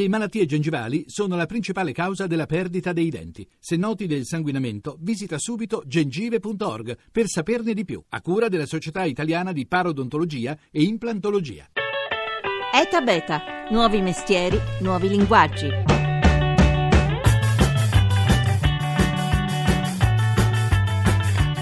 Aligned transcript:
Le 0.00 0.08
malattie 0.08 0.46
gengivali 0.46 1.04
sono 1.08 1.36
la 1.36 1.44
principale 1.44 1.92
causa 1.92 2.26
della 2.26 2.46
perdita 2.46 2.94
dei 2.94 3.10
denti. 3.10 3.46
Se 3.58 3.76
noti 3.76 4.06
del 4.06 4.24
sanguinamento, 4.24 4.96
visita 4.98 5.36
subito 5.36 5.82
gengive.org 5.84 6.96
per 7.12 7.26
saperne 7.26 7.74
di 7.74 7.84
più, 7.84 8.02
a 8.08 8.22
cura 8.22 8.48
della 8.48 8.64
Società 8.64 9.04
Italiana 9.04 9.52
di 9.52 9.66
Parodontologia 9.66 10.56
e 10.70 10.84
Implantologia. 10.84 11.68
ETA 12.72 13.00
Beta, 13.02 13.42
nuovi 13.70 14.00
mestieri, 14.00 14.58
nuovi 14.80 15.10
linguaggi. 15.10 15.89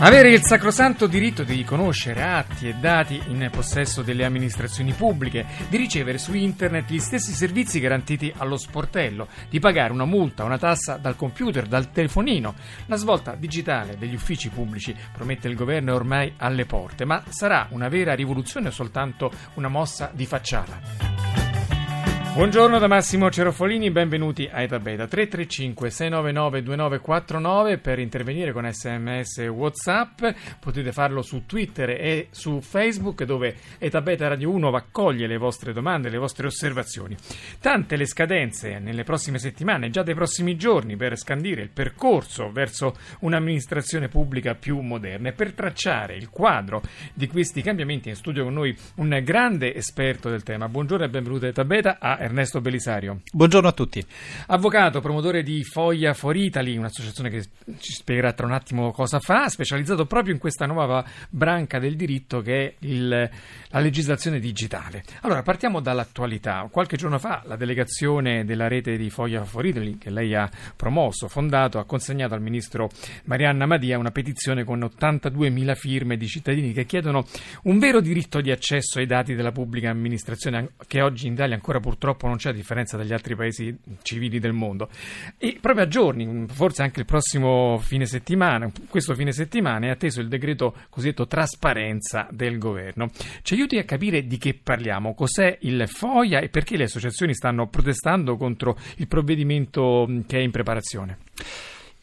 Avere 0.01 0.31
il 0.31 0.45
sacrosanto 0.45 1.09
diritto 1.09 1.43
di 1.43 1.65
conoscere 1.65 2.23
atti 2.23 2.69
e 2.69 2.75
dati 2.75 3.21
in 3.27 3.49
possesso 3.51 4.03
delle 4.03 4.25
amministrazioni 4.25 4.93
pubbliche, 4.93 5.45
di 5.69 5.77
ricevere 5.77 6.19
su 6.19 6.35
internet 6.35 6.89
gli 6.89 7.01
stessi 7.01 7.33
servizi 7.33 7.81
garantiti 7.81 8.33
allo 8.37 8.57
sportello, 8.57 9.27
di 9.51 9.59
pagare 9.59 9.93
una 9.93 10.05
multa, 10.05 10.45
una 10.45 10.57
tassa 10.57 10.99
dal 10.99 11.17
computer, 11.17 11.67
dal 11.67 11.91
telefonino. 11.91 12.55
La 12.87 12.97
svolta 12.97 13.35
digitale 13.35 13.99
degli 13.99 14.15
uffici 14.15 14.51
pubblici, 14.51 14.95
promette 15.13 15.49
il 15.49 15.57
governo, 15.57 15.91
è 15.91 15.97
ormai 15.97 16.33
alle 16.37 16.65
porte, 16.65 17.05
ma 17.05 17.21
sarà 17.29 17.67
una 17.71 17.89
vera 17.89 18.15
rivoluzione 18.15 18.69
o 18.69 18.73
soltanto 18.73 19.33
una 19.55 19.69
mossa 19.69 20.13
di 20.15 20.27
facciata? 20.27 21.38
Buongiorno 22.39 22.79
da 22.79 22.87
Massimo 22.87 23.33
Cerofolini, 23.33 23.91
benvenuti 23.91 24.49
a 24.49 24.63
Eta 24.63 24.79
Beta 24.79 25.09
335 25.09 25.91
699 25.91 26.63
2949 26.63 27.79
per 27.79 27.99
intervenire 27.99 28.53
con 28.53 28.65
sms 28.73 29.39
e 29.39 29.49
whatsapp, 29.49 30.25
potete 30.61 30.93
farlo 30.93 31.23
su 31.23 31.47
Twitter 31.47 31.91
e 31.91 32.29
su 32.31 32.61
Facebook 32.61 33.25
dove 33.25 33.57
Eta 33.79 34.01
Beta 34.03 34.29
Radio 34.29 34.51
1 34.51 34.69
accoglie 34.69 35.27
le 35.27 35.37
vostre 35.37 35.73
domande, 35.73 36.11
le 36.11 36.19
vostre 36.19 36.47
osservazioni. 36.47 37.17
Tante 37.59 37.97
le 37.97 38.07
scadenze 38.07 38.79
nelle 38.79 39.03
prossime 39.03 39.41
settimane, 39.41 39.91
già 39.91 40.05
dei 40.05 40.15
prossimi 40.15 40.55
giorni 40.55 40.95
per 40.95 41.19
scandire 41.19 41.63
il 41.63 41.71
percorso 41.71 42.53
verso 42.53 42.95
un'amministrazione 43.19 44.07
pubblica 44.07 44.55
più 44.55 44.79
moderna 44.79 45.31
e 45.31 45.33
per 45.33 45.55
tracciare 45.55 46.15
il 46.15 46.31
quadro 46.31 46.83
di 47.15 47.27
questi 47.27 47.63
cambiamenti 47.63 48.11
in 48.11 48.15
studio 48.15 48.45
con 48.45 48.53
noi 48.53 48.79
un 48.99 49.21
grande 49.25 49.75
esperto 49.75 50.31
del 50.31 50.45
tema. 50.45 50.69
Buongiorno 50.69 51.05
e 51.05 51.09
benvenuto 51.09 51.47
a 51.47 51.49
Eta 51.49 51.65
Beta 51.65 51.97
a 51.99 52.27
Ernesto 52.29 52.61
Belisario. 52.61 53.23
Buongiorno 53.33 53.69
a 53.69 53.73
tutti. 53.73 54.05
Avvocato, 54.49 55.01
promotore 55.01 55.43
di 55.43 55.65
Foglia 55.65 56.13
for 56.13 56.37
Italy, 56.37 56.77
un'associazione 56.77 57.31
che 57.31 57.43
ci 57.79 57.93
spiegherà 57.93 58.35
tra 58.35 58.45
un 58.45 58.53
attimo 58.53 58.93
cosa 58.93 59.19
fa, 59.19 59.49
specializzato 59.49 60.05
proprio 60.05 60.35
in 60.35 60.39
questa 60.39 60.67
nuova 60.67 61.03
branca 61.31 61.79
del 61.79 61.97
diritto 61.97 62.41
che 62.43 62.67
è 62.67 62.75
il, 62.81 63.09
la 63.09 63.79
legislazione 63.81 64.41
digitale. 64.41 65.03
Allora, 65.23 65.43
partiamo 65.43 65.81
dall'attualità. 65.81 66.69
Qualche 66.71 66.99
giorno 66.99 67.19
fa 67.19 67.43
la 67.47 67.57
delegazione 67.57 68.45
della 68.45 68.69
rete 68.69 68.99
di 68.99 69.09
Foglia 69.09 69.45
for 69.45 69.65
Italy, 69.65 69.97
che 69.97 70.11
lei 70.11 70.35
ha 70.35 70.51
promosso, 70.77 71.29
fondato, 71.29 71.79
ha 71.79 71.87
consegnato 71.87 72.35
al 72.35 72.43
ministro 72.43 72.91
Marianna 73.25 73.65
Madia 73.65 73.97
una 73.97 74.11
petizione 74.11 74.65
con 74.65 74.81
82.000 74.81 75.75
firme 75.75 76.19
di 76.19 76.27
cittadini 76.27 76.75
che 76.75 76.85
chiedono 76.85 77.25
un 77.63 77.79
vero 77.79 78.01
diritto 78.01 78.43
di 78.43 78.51
accesso 78.51 78.99
ai 78.99 79.07
dati 79.07 79.35
della 79.35 79.51
pubblica 79.53 79.89
amministrazione 79.89 80.73
che 80.87 81.01
oggi 81.01 81.27
in 81.27 81.33
Italia 81.33 81.55
ancora 81.55 81.81
purtroppo 81.81 82.18
purtroppo 82.19 82.27
non 82.27 82.37
c'è 82.37 82.53
differenza 82.53 82.97
dagli 82.97 83.13
altri 83.13 83.37
paesi 83.37 83.75
civili 84.03 84.39
del 84.41 84.53
mondo. 84.53 84.91
E 85.39 85.57
proprio 85.61 85.85
a 85.85 85.89
giorni, 85.89 86.47
forse 86.49 86.83
anche 86.83 87.01
il 87.01 87.07
prossimo 87.07 87.79
fine 87.79 88.05
settimana, 88.05 88.71
questo 88.89 89.15
fine 89.15 89.33
settimana 89.33 89.87
è 89.87 89.91
atteso 89.91 90.21
il 90.21 90.29
decreto 90.29 90.75
cosiddetto 90.91 91.27
trasparenza 91.27 92.27
del 92.31 92.59
governo. 92.59 93.11
Ci 93.43 93.55
aiuti 93.55 93.79
a 93.79 93.85
capire 93.85 94.27
di 94.27 94.37
che 94.37 94.59
parliamo, 94.61 95.15
cos'è 95.15 95.57
il 95.63 95.85
FOIA 95.87 96.41
e 96.41 96.49
perché 96.49 96.77
le 96.77 96.85
associazioni 96.85 97.33
stanno 97.33 97.69
protestando 97.69 98.37
contro 98.37 98.77
il 98.97 99.07
provvedimento 99.07 100.07
che 100.27 100.39
è 100.39 100.43
in 100.43 100.51
preparazione. 100.51 101.19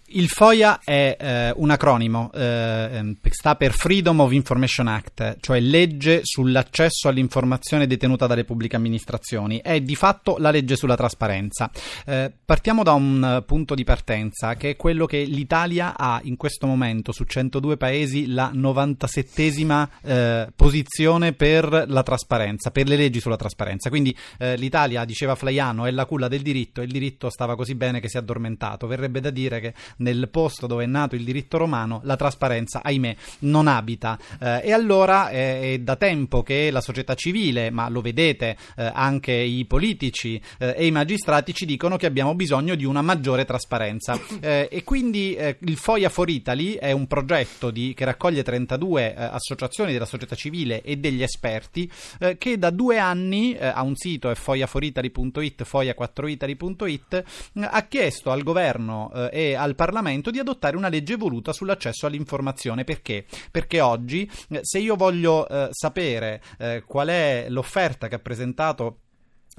Il 0.10 0.28
FOIA 0.28 0.82
è 0.84 1.18
eh, 1.20 1.54
un 1.56 1.72
acronimo, 1.72 2.30
eh, 2.32 2.90
ehm, 2.92 3.18
sta 3.28 3.56
per 3.56 3.74
Freedom 3.74 4.20
of 4.20 4.32
Information 4.34 4.88
Act, 4.88 5.38
cioè 5.40 5.60
legge 5.60 6.20
sull'accesso 6.22 7.08
all'informazione 7.08 7.88
detenuta 7.88 8.28
dalle 8.28 8.46
pubbliche 8.46 8.76
amministrazioni. 8.76 9.62
È 9.64 9.82
di 9.82 9.96
fatto 9.96 10.36
la 10.38 10.52
legge 10.52 10.76
sulla 10.76 10.96
trasparenza. 10.96 11.72
Eh, 12.06 12.32
partiamo 12.46 12.84
da 12.84 12.94
un 12.94 13.44
punto 13.48 13.74
di 13.74 13.84
partenza, 13.84 14.54
che 14.54 14.72
è 14.72 14.76
quello 14.76 15.08
che 15.08 15.24
l'Italia 15.24 15.98
ha 15.98 16.20
in 16.24 16.38
questo 16.38 16.68
momento 16.68 17.12
su 17.12 17.24
102 17.24 17.76
paesi 17.76 18.28
la 18.28 18.52
97esima 18.54 19.88
eh, 20.04 20.48
posizione 20.56 21.34
per 21.34 21.86
la 21.88 22.04
trasparenza, 22.04 22.70
per 22.70 22.88
le 22.88 22.96
leggi 22.96 23.20
sulla 23.20 23.38
trasparenza. 23.38 23.90
Quindi 23.90 24.16
eh, 24.38 24.56
l'Italia, 24.56 25.04
diceva 25.04 25.34
Flaiano, 25.34 25.88
è 25.88 25.92
la 25.92 26.06
culla 26.06 26.28
del 26.28 26.44
diritto 26.44 26.82
e 26.82 26.84
il 26.84 26.92
diritto 26.92 27.32
stava 27.32 27.56
così 27.56 27.74
bene 27.74 28.00
che 28.00 28.08
si 28.08 28.18
è 28.18 28.20
addormentato. 28.20 28.86
Verrebbe 28.86 29.20
da 29.20 29.32
dire 29.32 29.60
che 29.60 29.74
nel 29.98 30.30
posto 30.30 30.68
dove 30.68 30.84
è 30.84 30.88
nato 30.88 31.16
il 31.16 31.24
diritto 31.24 31.58
romano, 31.58 32.02
la 32.04 32.16
trasparenza, 32.16 32.82
ahimè, 32.84 33.16
non 33.40 33.68
abita. 33.68 34.18
Eh, 34.40 34.62
e 34.66 34.72
allora 34.74 35.30
eh, 35.30 35.74
è 35.74 35.80
da 35.80 35.96
tempo 35.96 36.44
che 36.44 36.70
la 36.72 36.82
società 36.82 37.14
civile, 37.14 37.70
ma 37.70 37.90
lo 37.90 38.02
vedete 38.02 38.58
eh, 38.76 38.92
anche 38.94 39.32
i 39.32 39.66
politici 39.66 40.42
eh, 40.58 40.74
e 40.78 40.86
i 40.86 40.92
magistrati 40.92 41.54
ci 41.54 41.66
dicono 41.66 41.98
che 41.98 42.06
abbiamo 42.06 42.36
bisogno 42.36 42.76
di 42.76 42.86
una 42.86 43.02
maggiore 43.02 43.46
trasparenza. 43.46 44.20
Eh, 44.42 44.68
e 44.72 44.84
quindi 44.84 45.36
eh, 45.36 45.58
il 45.62 45.78
FOIA 45.78 46.10
for 46.10 46.30
Italy 46.30 46.74
è 46.74 46.92
un 46.92 47.08
progetto 47.08 47.72
di, 47.72 47.94
che 47.96 48.06
raccoglie 48.06 48.44
32 48.44 49.16
associazioni 49.16 49.92
della 49.94 50.06
società 50.06 50.36
civile 50.36 50.82
e 50.82 50.98
degli 50.98 51.22
esperti 51.22 51.90
che 52.38 52.58
da 52.58 52.70
due 52.70 52.98
anni 52.98 53.56
ha 53.58 53.82
un 53.82 53.96
sito, 53.96 54.30
è 54.30 54.36
foiaforitaly.it, 54.36 55.64
foia4italy.it, 55.64 57.24
ha 57.60 57.82
chiesto 57.84 58.32
al 58.32 58.44
governo 58.44 59.30
e 59.32 59.54
al 59.54 59.76
Parlamento 59.76 59.85
Parlamento 59.86 60.32
di 60.32 60.40
adottare 60.40 60.76
una 60.76 60.90
legge 60.90 61.16
voluta 61.16 61.54
sull'accesso 61.54 62.08
all'informazione. 62.08 62.84
Perché? 62.84 63.26
Perché 63.52 63.82
oggi, 63.82 64.28
eh, 64.50 64.62
se 64.64 64.80
io 64.80 64.96
voglio 64.96 65.48
eh, 65.48 65.68
sapere 65.70 66.42
eh, 66.58 66.84
qual 66.88 67.10
è 67.10 67.46
l'offerta 67.50 68.08
che 68.08 68.16
ha 68.16 68.20
presentato 68.20 69.02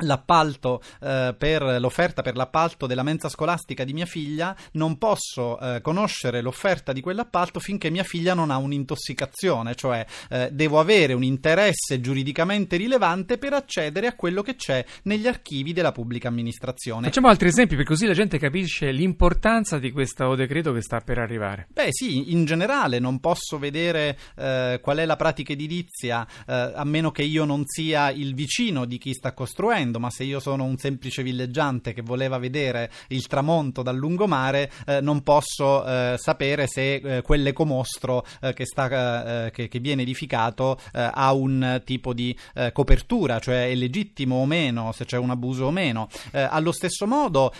l'appalto 0.00 0.82
eh, 1.00 1.34
per 1.36 1.62
l'offerta 1.80 2.20
per 2.20 2.36
l'appalto 2.36 2.86
della 2.86 3.02
mensa 3.02 3.28
scolastica 3.28 3.84
di 3.84 3.94
mia 3.94 4.04
figlia 4.04 4.54
non 4.72 4.98
posso 4.98 5.58
eh, 5.58 5.80
conoscere 5.80 6.42
l'offerta 6.42 6.92
di 6.92 7.00
quell'appalto 7.00 7.60
finché 7.60 7.88
mia 7.88 8.02
figlia 8.02 8.34
non 8.34 8.50
ha 8.50 8.58
un'intossicazione 8.58 9.74
cioè 9.74 10.04
eh, 10.28 10.50
devo 10.52 10.78
avere 10.78 11.14
un 11.14 11.22
interesse 11.22 12.00
giuridicamente 12.00 12.76
rilevante 12.76 13.38
per 13.38 13.54
accedere 13.54 14.06
a 14.06 14.14
quello 14.14 14.42
che 14.42 14.56
c'è 14.56 14.84
negli 15.04 15.26
archivi 15.26 15.72
della 15.72 15.92
pubblica 15.92 16.28
amministrazione. 16.28 17.06
Facciamo 17.06 17.28
altri 17.28 17.48
esempi 17.48 17.76
per 17.76 17.84
così 17.84 18.06
la 18.06 18.12
gente 18.12 18.38
capisce 18.38 18.90
l'importanza 18.90 19.78
di 19.78 19.90
questo 19.92 20.34
decreto 20.34 20.72
che 20.72 20.82
sta 20.82 21.00
per 21.00 21.18
arrivare. 21.18 21.68
Beh 21.72 21.88
sì 21.90 22.32
in 22.32 22.44
generale 22.44 22.98
non 22.98 23.18
posso 23.18 23.58
vedere 23.58 24.18
eh, 24.36 24.78
qual 24.82 24.98
è 24.98 25.06
la 25.06 25.16
pratica 25.16 25.52
edilizia 25.52 26.26
eh, 26.46 26.72
a 26.74 26.84
meno 26.84 27.10
che 27.10 27.22
io 27.22 27.44
non 27.44 27.62
sia 27.64 28.10
il 28.10 28.34
vicino 28.34 28.84
di 28.84 28.98
chi 28.98 29.14
sta 29.14 29.32
costruendo 29.32 29.85
dicendo, 29.86 29.98
ma 30.00 30.10
se 30.10 30.24
io 30.24 30.40
sono 30.40 30.64
un 30.64 30.76
semplice 30.76 31.22
villeggiante 31.22 31.92
che 31.92 32.02
voleva 32.02 32.38
vedere 32.38 32.90
il 33.08 33.26
tramonto 33.26 33.82
dal 33.82 33.96
lungomare, 33.96 34.70
eh, 34.86 35.00
non 35.00 35.22
posso 35.22 35.84
eh, 35.84 36.16
sapere 36.18 36.66
se 36.66 36.94
eh, 36.94 37.22
quell'ecomostro 37.22 38.24
eh, 38.40 38.52
che, 38.52 38.66
sta, 38.66 39.46
eh, 39.46 39.50
che, 39.50 39.68
che, 39.68 39.78
viene 39.78 40.02
edificato 40.02 40.78
eh, 40.92 41.10
ha 41.12 41.32
un 41.32 41.82
tipo 41.84 42.12
di 42.12 42.36
copertura, 42.72 43.38
cioè 43.38 43.68
è 43.68 43.74
legittimo 43.74 44.36
o 44.36 44.46
meno, 44.46 44.92
se 44.92 45.04
c'è 45.04 45.16
un 45.18 45.30
abuso 45.30 45.66
o 45.66 45.70
meno. 45.70 46.08
allo 46.32 46.72
stesso 46.72 47.06
modo, 47.06 47.52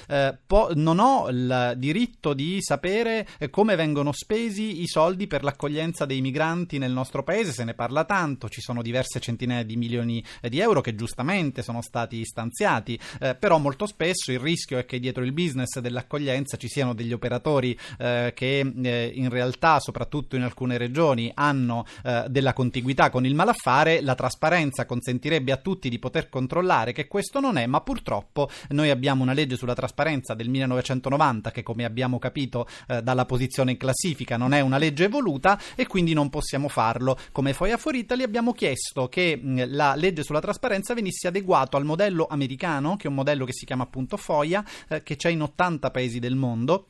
po- 0.46 0.70
non 0.74 0.98
ho 0.98 1.28
il 1.28 1.74
diritto 1.76 2.32
di 2.32 2.58
sapere 2.60 3.26
come 3.50 3.76
vengono 3.76 4.12
spesi 4.12 4.82
i 4.82 4.86
soldi 4.86 5.26
per 5.26 5.42
l'accoglienza 5.42 6.06
dei 6.06 6.20
migranti 6.20 6.78
nel 6.78 6.92
nostro 6.92 7.22
paese, 7.22 7.52
se 7.52 7.64
ne 7.64 7.74
parla 7.74 8.04
tanto, 8.04 8.48
ci 8.48 8.60
sono 8.60 8.82
diverse 8.82 9.20
centinaia 9.20 9.62
di 9.62 9.76
milioni 9.76 10.24
di 10.48 10.60
euro 10.60 10.80
che 10.80 10.94
giustamente 10.94 11.62
sono 11.62 11.82
stati 11.82 12.15
stati 12.24 12.46
stanziati, 12.46 12.98
eh, 13.20 13.34
però 13.34 13.58
molto 13.58 13.86
spesso 13.86 14.30
il 14.30 14.38
rischio 14.38 14.78
è 14.78 14.84
che 14.84 15.00
dietro 15.00 15.24
il 15.24 15.32
business 15.32 15.78
dell'accoglienza 15.78 16.56
ci 16.56 16.68
siano 16.68 16.94
degli 16.94 17.12
operatori 17.12 17.76
eh, 17.98 18.32
che 18.34 18.60
eh, 18.60 19.12
in 19.14 19.30
realtà, 19.30 19.80
soprattutto 19.80 20.36
in 20.36 20.42
alcune 20.42 20.76
regioni, 20.78 21.30
hanno 21.34 21.86
eh, 22.04 22.26
della 22.28 22.52
contiguità 22.52 23.10
con 23.10 23.24
il 23.26 23.34
malaffare, 23.34 24.00
la 24.00 24.14
trasparenza 24.14 24.86
consentirebbe 24.86 25.52
a 25.52 25.56
tutti 25.56 25.88
di 25.88 25.98
poter 25.98 26.28
controllare 26.28 26.92
che 26.92 27.08
questo 27.08 27.40
non 27.40 27.56
è, 27.56 27.66
ma 27.66 27.80
purtroppo 27.80 28.48
noi 28.70 28.90
abbiamo 28.90 29.22
una 29.22 29.32
legge 29.32 29.56
sulla 29.56 29.74
trasparenza 29.74 30.34
del 30.34 30.48
1990 30.48 31.50
che 31.50 31.62
come 31.62 31.84
abbiamo 31.84 32.18
capito 32.18 32.68
eh, 32.88 33.02
dalla 33.02 33.24
posizione 33.24 33.72
in 33.72 33.76
classifica. 33.76 34.36
Non 34.36 34.52
è 34.52 34.60
una 34.60 34.78
legge 34.78 35.04
evoluta 35.04 35.58
e 35.74 35.86
quindi 35.86 36.12
non 36.12 36.30
possiamo 36.30 36.68
farlo. 36.68 37.18
Come 37.32 37.54
Foia 37.54 37.76
for 37.76 37.94
Italy 37.94 38.22
abbiamo 38.22 38.52
chiesto 38.52 39.08
che 39.08 39.38
mh, 39.40 39.74
la 39.74 39.94
legge 39.94 40.22
sulla 40.22 40.40
trasparenza 40.40 40.94
venisse 40.94 41.28
adeguato 41.28 41.76
al 41.76 41.84
modello 41.84 42.05
modello 42.06 42.26
americano, 42.28 42.96
che 42.96 43.06
è 43.06 43.08
un 43.08 43.16
modello 43.16 43.44
che 43.44 43.52
si 43.52 43.66
chiama 43.66 43.82
appunto 43.82 44.16
FOIA, 44.16 44.64
eh, 44.88 45.02
che 45.02 45.16
c'è 45.16 45.30
in 45.30 45.42
80 45.42 45.90
paesi 45.90 46.18
del 46.18 46.36
mondo 46.36 46.86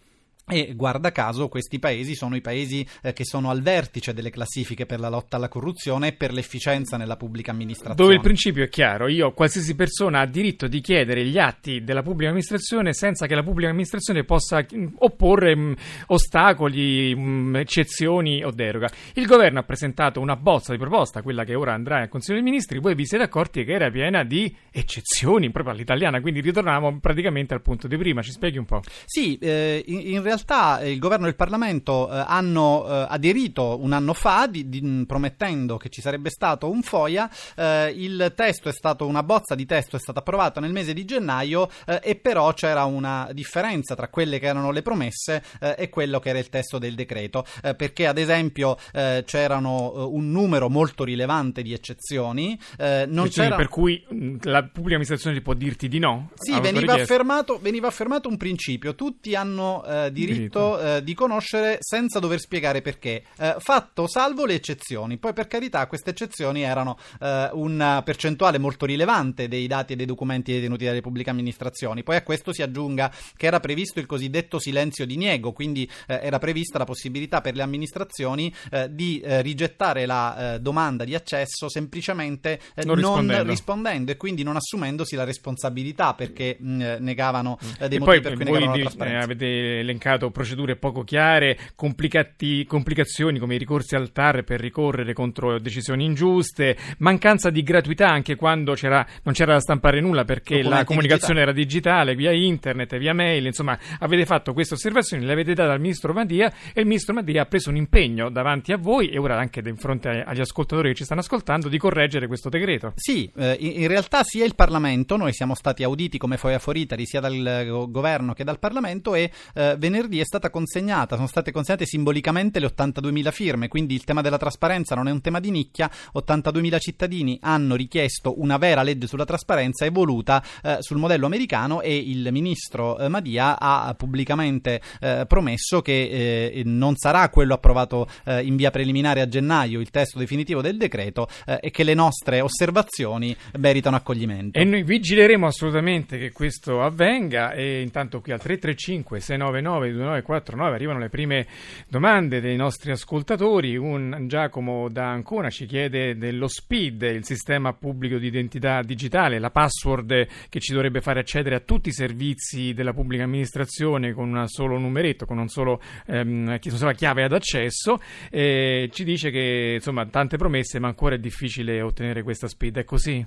E 0.48 0.74
guarda 0.76 1.10
caso 1.10 1.48
questi 1.48 1.80
paesi 1.80 2.14
sono 2.14 2.36
i 2.36 2.40
paesi 2.40 2.86
eh, 3.02 3.12
che 3.12 3.24
sono 3.24 3.50
al 3.50 3.62
vertice 3.62 4.14
delle 4.14 4.30
classifiche 4.30 4.86
per 4.86 5.00
la 5.00 5.08
lotta 5.08 5.38
alla 5.38 5.48
corruzione 5.48 6.06
e 6.06 6.12
per 6.12 6.32
l'efficienza 6.32 6.96
nella 6.96 7.16
pubblica 7.16 7.50
amministrazione. 7.50 8.00
Dove 8.00 8.14
il 8.14 8.20
principio 8.20 8.62
è 8.62 8.68
chiaro, 8.68 9.08
io 9.08 9.32
qualsiasi 9.32 9.74
persona 9.74 10.20
ha 10.20 10.26
diritto 10.26 10.68
di 10.68 10.80
chiedere 10.80 11.24
gli 11.24 11.36
atti 11.36 11.82
della 11.82 12.02
pubblica 12.02 12.28
amministrazione 12.28 12.92
senza 12.92 13.26
che 13.26 13.34
la 13.34 13.42
pubblica 13.42 13.70
amministrazione 13.70 14.22
possa 14.22 14.64
mh, 14.70 14.86
opporre 14.98 15.56
mh, 15.56 15.74
ostacoli, 16.06 17.12
mh, 17.12 17.56
eccezioni 17.56 18.44
o 18.44 18.52
deroga. 18.52 18.88
Il 19.14 19.26
governo 19.26 19.58
ha 19.58 19.64
presentato 19.64 20.20
una 20.20 20.36
bozza 20.36 20.70
di 20.70 20.78
proposta, 20.78 21.22
quella 21.22 21.42
che 21.42 21.56
ora 21.56 21.74
andrà 21.74 22.02
al 22.02 22.08
Consiglio 22.08 22.36
dei 22.36 22.44
Ministri, 22.44 22.78
voi 22.78 22.94
vi 22.94 23.04
siete 23.04 23.24
accorti 23.24 23.64
che 23.64 23.72
era 23.72 23.90
piena 23.90 24.22
di 24.22 24.54
eccezioni, 24.70 25.50
proprio 25.50 25.74
all'italiana, 25.74 26.20
quindi 26.20 26.40
ritorniamo 26.40 27.00
praticamente 27.00 27.52
al 27.52 27.62
punto 27.62 27.88
di 27.88 27.96
prima, 27.96 28.22
ci 28.22 28.30
spieghi 28.30 28.58
un 28.58 28.64
po'? 28.64 28.80
Sì, 29.06 29.38
eh, 29.38 29.82
in 29.84 30.22
realtà 30.22 30.34
realtà 30.36 30.80
eh, 30.80 30.92
il 30.92 30.98
governo 30.98 31.26
e 31.26 31.30
il 31.30 31.34
Parlamento 31.36 32.10
eh, 32.10 32.24
hanno 32.26 32.86
eh, 32.86 33.06
aderito 33.08 33.78
un 33.80 33.92
anno 33.92 34.14
fa 34.14 34.46
di, 34.46 34.68
di, 34.68 35.04
promettendo 35.06 35.76
che 35.76 35.88
ci 35.88 36.00
sarebbe 36.00 36.30
stato 36.30 36.70
un 36.70 36.82
FOIA. 36.82 37.28
Eh, 37.56 37.94
il 37.96 38.32
testo 38.36 38.68
è 38.68 38.72
stato, 38.72 39.06
una 39.06 39.22
bozza 39.22 39.54
di 39.54 39.66
testo 39.66 39.96
è 39.96 39.98
stata 39.98 40.20
approvata 40.20 40.60
nel 40.60 40.72
mese 40.72 40.92
di 40.92 41.04
gennaio 41.04 41.68
eh, 41.86 42.00
e 42.02 42.14
però 42.16 42.52
c'era 42.52 42.84
una 42.84 43.28
differenza 43.32 43.94
tra 43.94 44.08
quelle 44.08 44.38
che 44.38 44.46
erano 44.46 44.70
le 44.70 44.82
promesse 44.82 45.42
eh, 45.60 45.74
e 45.78 45.88
quello 45.88 46.20
che 46.20 46.28
era 46.28 46.38
il 46.38 46.48
testo 46.48 46.78
del 46.78 46.94
decreto, 46.94 47.44
perché 47.76 48.06
ad 48.06 48.18
esempio 48.18 48.76
c'erano 48.92 50.08
un 50.08 50.30
numero 50.30 50.68
molto 50.68 51.04
rilevante 51.04 51.62
di 51.62 51.72
eccezioni. 51.72 52.58
c'era... 52.76 53.56
Per 53.56 53.68
cui 53.68 54.04
mm, 54.12 54.36
la 54.42 54.62
pubblica 54.62 54.96
amministrazione 54.96 55.40
può 55.40 55.54
dirti 55.54 55.88
di 55.88 55.98
no? 55.98 56.30
Sì, 56.34 56.58
veniva 56.60 56.94
affermato, 56.94 57.58
veniva 57.60 57.88
affermato, 57.88 58.28
un 58.28 58.36
principio. 58.36 58.94
Tutti 58.94 59.34
hanno 59.34 59.84
diritto 60.10 60.25
diritto 60.34 60.80
eh, 60.80 61.02
di 61.02 61.14
conoscere 61.14 61.78
senza 61.80 62.18
dover 62.18 62.40
spiegare 62.40 62.82
perché, 62.82 63.22
eh, 63.38 63.56
fatto 63.58 64.06
salvo 64.06 64.44
le 64.44 64.54
eccezioni. 64.54 65.16
Poi 65.18 65.32
per 65.32 65.46
carità 65.46 65.86
queste 65.86 66.10
eccezioni 66.10 66.62
erano 66.62 66.98
eh, 67.20 67.50
una 67.52 68.02
percentuale 68.02 68.58
molto 68.58 68.86
rilevante 68.86 69.48
dei 69.48 69.66
dati 69.66 69.92
e 69.92 69.96
dei 69.96 70.06
documenti 70.06 70.52
detenuti 70.52 70.84
dalle 70.84 71.00
pubbliche 71.00 71.30
amministrazioni. 71.30 72.02
Poi 72.02 72.16
a 72.16 72.22
questo 72.22 72.52
si 72.52 72.62
aggiunga 72.62 73.12
che 73.36 73.46
era 73.46 73.60
previsto 73.60 74.00
il 74.00 74.06
cosiddetto 74.06 74.58
silenzio 74.58 75.06
di 75.06 75.16
niego, 75.16 75.52
quindi 75.52 75.88
eh, 76.06 76.20
era 76.22 76.38
prevista 76.38 76.78
la 76.78 76.84
possibilità 76.84 77.40
per 77.40 77.54
le 77.54 77.62
amministrazioni 77.62 78.52
eh, 78.70 78.88
di 78.90 79.20
eh, 79.20 79.42
rigettare 79.42 80.06
la 80.06 80.58
domanda 80.60 81.04
di 81.04 81.14
accesso 81.14 81.68
semplicemente 81.68 82.60
non, 82.84 82.98
non 82.98 83.14
rispondendo. 83.20 83.50
rispondendo. 83.50 84.12
e 84.12 84.16
quindi 84.16 84.42
non 84.42 84.56
assumendosi 84.56 85.16
la 85.16 85.24
responsabilità 85.24 86.14
perché 86.14 86.56
mh, 86.58 86.96
negavano 87.00 87.58
dei 87.78 87.96
e 87.96 87.98
motivi 87.98 88.04
poi, 88.04 88.20
per 88.20 88.34
cui 88.34 88.44
negavano 88.44 88.76
la 88.76 88.80
trasparenza. 88.80 89.24
avete 89.24 89.78
elencato 89.80 90.15
creato 90.16 90.30
procedure 90.30 90.76
poco 90.76 91.02
chiare, 91.02 91.58
complicazioni 91.74 93.38
come 93.38 93.54
i 93.54 93.58
ricorsi 93.58 93.94
al 93.94 94.10
TAR 94.12 94.42
per 94.42 94.60
ricorrere 94.60 95.12
contro 95.12 95.58
decisioni 95.58 96.04
ingiuste, 96.04 96.76
mancanza 96.98 97.50
di 97.50 97.62
gratuità 97.62 98.08
anche 98.08 98.34
quando 98.34 98.72
c'era, 98.72 99.06
non 99.22 99.34
c'era 99.34 99.52
da 99.52 99.60
stampare 99.60 100.00
nulla 100.00 100.24
perché 100.24 100.62
la 100.62 100.84
comunicazione 100.84 101.40
digitale. 101.40 101.40
era 101.40 101.52
digitale, 101.52 102.14
via 102.14 102.32
internet, 102.32 102.96
via 102.96 103.12
mail, 103.12 103.46
insomma 103.46 103.78
avete 104.00 104.24
fatto 104.24 104.52
queste 104.52 104.74
osservazioni, 104.74 105.24
le 105.24 105.32
avete 105.32 105.54
date 105.54 105.70
al 105.70 105.80
ministro 105.80 106.12
Madia 106.12 106.52
e 106.72 106.80
il 106.80 106.86
ministro 106.86 107.14
Madia 107.14 107.42
ha 107.42 107.46
preso 107.46 107.70
un 107.70 107.76
impegno 107.76 108.30
davanti 108.30 108.72
a 108.72 108.76
voi 108.76 109.08
e 109.10 109.18
ora 109.18 109.38
anche 109.38 109.60
di 109.62 109.72
fronte 109.76 110.22
agli 110.24 110.40
ascoltatori 110.40 110.88
che 110.90 110.94
ci 110.94 111.04
stanno 111.04 111.20
ascoltando 111.20 111.68
di 111.68 111.78
correggere 111.78 112.26
questo 112.26 112.48
decreto. 112.48 112.92
Sì, 112.96 113.30
eh, 113.36 113.56
in 113.58 113.88
realtà 113.88 114.22
sia 114.22 114.44
il 114.44 114.54
Parlamento, 114.54 115.16
noi 115.16 115.32
siamo 115.32 115.54
stati 115.54 115.82
auditi 115.82 116.18
come 116.18 116.36
Foia 116.36 116.58
Foritari 116.58 117.04
sia 117.06 117.20
dal 117.20 117.86
governo 117.90 118.32
che 118.32 118.44
dal 118.44 118.58
Parlamento 118.58 119.14
e 119.14 119.30
eh, 119.54 119.76
venerdì 119.78 120.05
venerdì 120.06 120.20
è 120.20 120.24
stata 120.24 120.50
consegnata, 120.50 121.16
sono 121.16 121.26
state 121.26 121.52
consegnate 121.52 121.84
simbolicamente 121.84 122.58
le 122.58 122.66
82.000 122.66 123.30
firme, 123.32 123.68
quindi 123.68 123.94
il 123.94 124.04
tema 124.04 124.22
della 124.22 124.38
trasparenza 124.38 124.94
non 124.94 125.08
è 125.08 125.10
un 125.10 125.20
tema 125.20 125.40
di 125.40 125.50
nicchia, 125.50 125.90
82.000 126.14 126.78
cittadini 126.78 127.38
hanno 127.42 127.74
richiesto 127.74 128.40
una 128.40 128.56
vera 128.56 128.82
legge 128.82 129.06
sulla 129.06 129.24
trasparenza 129.24 129.84
evoluta 129.84 130.42
eh, 130.62 130.76
sul 130.80 130.98
modello 130.98 131.26
americano 131.26 131.80
e 131.82 131.96
il 131.96 132.28
ministro 132.30 132.98
eh, 132.98 133.08
Madia 133.08 133.58
ha 133.58 133.94
pubblicamente 133.96 134.80
eh, 135.00 135.24
promesso 135.26 135.82
che 135.82 136.52
eh, 136.52 136.62
non 136.64 136.96
sarà 136.96 137.28
quello 137.28 137.54
approvato 137.54 138.08
eh, 138.24 138.42
in 138.42 138.56
via 138.56 138.70
preliminare 138.70 139.20
a 139.20 139.28
gennaio, 139.28 139.80
il 139.80 139.90
testo 139.90 140.18
definitivo 140.18 140.62
del 140.62 140.76
decreto 140.76 141.28
eh, 141.46 141.58
e 141.60 141.70
che 141.70 141.82
le 141.82 141.94
nostre 141.94 142.40
osservazioni 142.40 143.36
meritano 143.58 143.96
accoglimento. 143.96 144.58
E 144.58 144.64
noi 144.64 144.82
vigileremo 144.82 145.46
assolutamente 145.46 146.18
che 146.18 146.32
questo 146.32 146.82
avvenga 146.82 147.52
e 147.52 147.80
intanto 147.80 148.20
qui 148.20 148.32
al 148.32 148.40
335 148.40 149.20
699 149.20 149.85
2949 149.92 150.74
arrivano 150.74 150.98
le 150.98 151.08
prime 151.08 151.46
domande 151.88 152.40
dei 152.40 152.56
nostri 152.56 152.90
ascoltatori. 152.90 153.76
Un 153.76 154.24
Giacomo 154.26 154.88
da 154.88 155.10
Ancona 155.10 155.50
ci 155.50 155.66
chiede 155.66 156.16
dello 156.16 156.48
SPID, 156.48 157.02
il 157.02 157.24
sistema 157.24 157.72
pubblico 157.72 158.18
di 158.18 158.26
identità 158.26 158.82
digitale, 158.82 159.38
la 159.38 159.50
password 159.50 160.26
che 160.48 160.60
ci 160.60 160.72
dovrebbe 160.72 161.00
fare 161.00 161.20
accedere 161.20 161.54
a 161.56 161.60
tutti 161.60 161.88
i 161.88 161.92
servizi 161.92 162.74
della 162.74 162.92
pubblica 162.92 163.24
amministrazione 163.24 164.12
con 164.12 164.32
un 164.32 164.46
solo 164.48 164.78
numeretto, 164.78 165.26
con 165.26 165.38
un 165.38 165.48
solo, 165.48 165.80
ehm, 166.06 166.42
una 166.46 166.58
sola 166.60 166.92
chiave 166.92 167.24
ad 167.24 167.32
accesso. 167.32 168.00
E 168.30 168.88
ci 168.92 169.04
dice 169.04 169.30
che 169.30 169.74
insomma 169.76 170.06
tante 170.06 170.36
promesse, 170.36 170.78
ma 170.78 170.88
ancora 170.88 171.14
è 171.14 171.18
difficile 171.18 171.80
ottenere 171.80 172.22
questa 172.22 172.48
SPID. 172.48 172.78
È 172.78 172.84
così? 172.84 173.24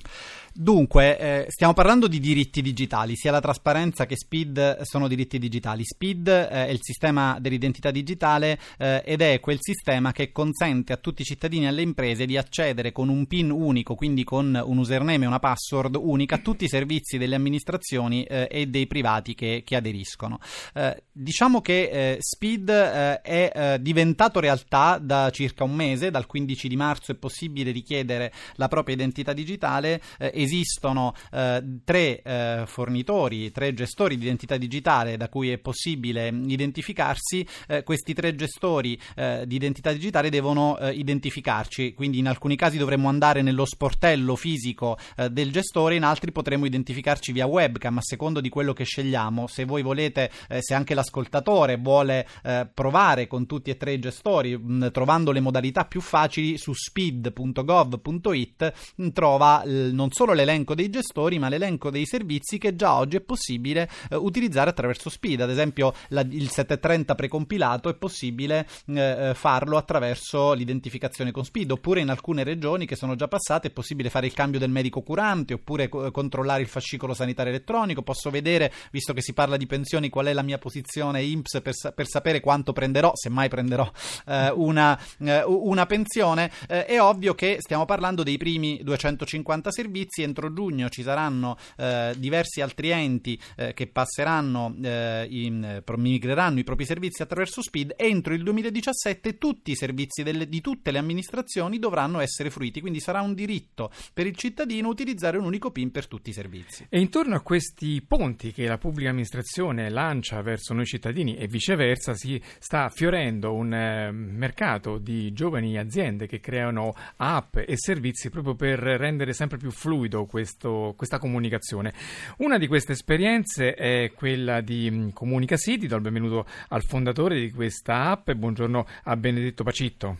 Dunque, 0.53 1.17
eh, 1.17 1.45
stiamo 1.49 1.73
parlando 1.73 2.07
di 2.07 2.19
diritti 2.19 2.61
digitali, 2.61 3.15
sia 3.15 3.31
la 3.31 3.39
trasparenza 3.39 4.05
che 4.05 4.17
SPID 4.17 4.81
sono 4.81 5.07
diritti 5.07 5.39
digitali. 5.39 5.83
SPID 5.85 6.27
eh, 6.27 6.48
è 6.49 6.69
il 6.69 6.79
sistema 6.81 7.37
dell'identità 7.39 7.91
digitale 7.91 8.59
eh, 8.77 9.01
ed 9.05 9.21
è 9.21 9.39
quel 9.39 9.57
sistema 9.59 10.11
che 10.11 10.31
consente 10.31 10.93
a 10.93 10.97
tutti 10.97 11.21
i 11.21 11.25
cittadini 11.25 11.65
e 11.65 11.67
alle 11.67 11.81
imprese 11.81 12.25
di 12.25 12.37
accedere 12.37 12.91
con 12.91 13.09
un 13.09 13.25
PIN 13.27 13.51
unico, 13.51 13.95
quindi 13.95 14.23
con 14.23 14.59
un 14.63 14.77
username 14.77 15.23
e 15.25 15.27
una 15.27 15.39
password 15.39 15.95
unica, 15.95 16.35
a 16.35 16.39
tutti 16.39 16.65
i 16.65 16.69
servizi 16.69 17.17
delle 17.17 17.35
amministrazioni 17.35 18.23
eh, 18.23 18.47
e 18.49 18.67
dei 18.67 18.87
privati 18.87 19.35
che, 19.35 19.63
che 19.65 19.75
aderiscono. 19.75 20.39
Eh, 20.73 21.03
diciamo 21.11 21.61
che 21.61 21.89
eh, 21.89 22.17
SPID 22.19 22.69
è 22.69 23.77
diventato 23.79 24.39
realtà 24.39 24.99
da 25.01 25.29
circa 25.31 25.63
un 25.63 25.73
mese, 25.73 26.11
dal 26.11 26.25
15 26.25 26.67
di 26.67 26.75
marzo 26.75 27.11
è 27.11 27.15
possibile 27.15 27.71
richiedere 27.71 28.31
la 28.55 28.67
propria 28.67 28.95
identità 28.95 29.33
digitale 29.33 30.01
esistono 30.17 31.13
eh, 31.31 31.63
tre 31.83 32.21
eh, 32.21 32.63
fornitori, 32.65 33.51
tre 33.51 33.73
gestori 33.73 34.17
di 34.17 34.23
identità 34.23 34.57
digitale 34.57 35.17
da 35.17 35.29
cui 35.29 35.51
è 35.51 35.57
possibile 35.57 36.31
identificarsi. 36.47 37.45
Eh, 37.67 37.83
questi 37.83 38.13
tre 38.13 38.35
gestori 38.35 38.99
eh, 39.15 39.43
di 39.45 39.55
identità 39.55 39.91
digitale 39.91 40.29
devono 40.29 40.77
eh, 40.77 40.91
identificarci, 40.91 41.93
quindi 41.93 42.19
in 42.19 42.27
alcuni 42.27 42.55
casi 42.55 42.77
dovremmo 42.77 43.09
andare 43.09 43.41
nello 43.41 43.65
sportello 43.65 44.35
fisico 44.35 44.97
eh, 45.17 45.29
del 45.29 45.51
gestore, 45.51 45.95
in 45.95 46.03
altri 46.03 46.31
potremo 46.31 46.65
identificarci 46.65 47.31
via 47.31 47.45
webcam 47.45 47.97
a 47.97 48.01
secondo 48.01 48.41
di 48.41 48.49
quello 48.49 48.73
che 48.73 48.85
scegliamo. 48.85 49.47
Se 49.47 49.65
voi 49.65 49.81
volete, 49.81 50.31
se 50.59 50.73
anche 50.73 50.93
l'ascoltatore 50.93 51.77
vuole 51.77 52.27
provare 52.73 53.27
con 53.27 53.45
tutti 53.45 53.69
e 53.69 53.77
tre 53.77 53.93
i 53.93 53.99
gestori, 53.99 54.57
mh, 54.57 54.91
trovando 54.91 55.31
le 55.31 55.39
modalità 55.39 55.85
più 55.85 56.01
facili 56.01 56.57
su 56.57 56.73
speed.gov.it, 56.73 58.73
mh, 58.95 59.07
trova 59.09 59.63
non 59.65 60.11
solo 60.11 60.29
solo 60.29 60.33
l'elenco 60.33 60.75
dei 60.75 60.89
gestori, 60.89 61.39
ma 61.39 61.49
l'elenco 61.49 61.89
dei 61.89 62.05
servizi 62.05 62.57
che 62.57 62.75
già 62.75 62.95
oggi 62.95 63.17
è 63.17 63.21
possibile 63.21 63.89
eh, 64.09 64.15
utilizzare 64.15 64.69
attraverso 64.69 65.09
Speed. 65.09 65.41
Ad 65.41 65.49
esempio, 65.49 65.93
la, 66.09 66.25
il 66.31 66.49
730 66.49 67.15
precompilato 67.15 67.89
è 67.89 67.95
possibile 67.95 68.67
eh, 68.87 69.29
eh, 69.29 69.33
farlo 69.33 69.77
attraverso 69.77 70.53
l'identificazione 70.53 71.31
con 71.31 71.43
Speed, 71.43 71.71
oppure 71.71 72.01
in 72.01 72.09
alcune 72.09 72.43
regioni 72.43 72.85
che 72.85 72.95
sono 72.95 73.15
già 73.15 73.27
passate 73.27 73.67
è 73.67 73.71
possibile 73.71 74.09
fare 74.09 74.27
il 74.27 74.33
cambio 74.33 74.59
del 74.59 74.69
medico 74.69 75.01
curante, 75.01 75.53
oppure 75.53 75.89
co- 75.89 76.11
controllare 76.11 76.61
il 76.61 76.67
fascicolo 76.67 77.13
sanitario 77.13 77.51
elettronico. 77.51 78.01
Posso 78.01 78.29
vedere, 78.29 78.71
visto 78.91 79.13
che 79.13 79.21
si 79.21 79.33
parla 79.33 79.57
di 79.57 79.65
pensioni, 79.65 80.09
qual 80.09 80.27
è 80.27 80.33
la 80.33 80.41
mia 80.41 80.57
posizione 80.57 81.23
IMSS 81.23 81.61
per, 81.61 81.93
per 81.93 82.07
sapere 82.07 82.39
quanto 82.39 82.73
prenderò, 82.73 83.11
se 83.13 83.29
mai 83.29 83.49
prenderò 83.49 83.89
eh, 84.27 84.49
una, 84.51 84.99
eh, 85.19 85.43
una, 85.43 85.85
pensione. 85.85 86.51
Eh, 86.67 86.85
è 86.85 87.01
ovvio 87.01 87.35
che 87.35 87.57
stiamo 87.59 87.85
parlando 87.85 88.23
dei 88.23 88.37
primi 88.37 88.79
250 88.83 89.71
servizi. 89.71 90.21
Entro 90.21 90.53
giugno 90.53 90.89
ci 90.89 91.03
saranno 91.03 91.57
eh, 91.77 92.13
diversi 92.17 92.61
altri 92.61 92.89
enti 92.89 93.39
che 93.73 93.87
passeranno, 93.87 94.73
in, 94.79 95.81
migreranno 96.19 96.59
i 96.59 96.63
propri 96.63 96.85
servizi 96.85 97.21
attraverso 97.21 97.61
Speed. 97.61 97.93
Entro 97.97 98.33
il 98.33 98.43
2017 98.43 99.37
tutti 99.37 99.71
i 99.71 99.75
servizi 99.75 100.21
delle, 100.21 100.49
di 100.49 100.59
tutte 100.59 100.91
le 100.91 100.97
amministrazioni 100.97 101.79
dovranno 101.79 102.19
essere 102.19 102.49
fruiti, 102.49 102.81
quindi 102.81 102.99
sarà 102.99 103.21
un 103.21 103.33
diritto 103.33 103.89
per 104.13 104.27
il 104.27 104.35
cittadino 104.35 104.89
utilizzare 104.89 105.37
un 105.37 105.45
unico 105.45 105.71
PIN 105.71 105.91
per 105.91 106.07
tutti 106.07 106.29
i 106.29 106.33
servizi. 106.33 106.85
E 106.89 106.99
intorno 106.99 107.35
a 107.35 107.41
questi 107.41 108.03
ponti 108.05 108.51
che 108.51 108.67
la 108.67 108.77
pubblica 108.77 109.09
amministrazione 109.09 109.89
lancia 109.89 110.41
verso 110.41 110.73
noi 110.73 110.85
cittadini 110.85 111.37
e 111.37 111.47
viceversa 111.47 112.13
si 112.13 112.41
sta 112.59 112.89
fiorendo 112.89 113.53
un 113.53 113.73
eh, 113.73 114.11
mercato 114.11 114.97
di 114.97 115.31
giovani 115.31 115.77
aziende 115.77 116.27
che 116.27 116.41
creano 116.41 116.93
app 117.17 117.57
e 117.57 117.75
servizi 117.77 118.29
proprio 118.29 118.55
per 118.55 118.79
rendere 118.79 119.31
sempre 119.33 119.57
più 119.57 119.71
fluido 119.71 120.25
questo, 120.25 120.93
questa 120.97 121.17
comunicazione. 121.17 121.93
Una 122.37 122.57
di 122.57 122.67
queste 122.67 122.91
esperienze 122.91 123.73
è 123.73 124.11
quella 124.13 124.59
di 124.61 124.89
mm, 124.91 125.09
Comunica 125.09 125.55
City, 125.55 125.87
dove 125.87 126.08
benvenuto 126.11 126.45
al 126.69 126.83
fondatore 126.83 127.35
di 127.35 127.51
questa 127.51 128.09
app 128.09 128.29
e 128.29 128.35
buongiorno 128.35 128.85
a 129.03 129.15
Benedetto 129.15 129.63
Pacitto. 129.63 130.17